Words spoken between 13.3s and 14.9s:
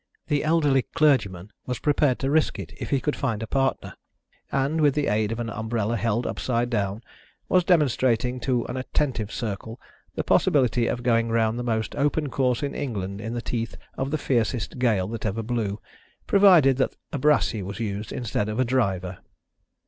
the teeth of the fiercest